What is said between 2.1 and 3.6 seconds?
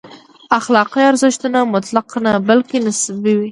نه، بلکې نسبي دي.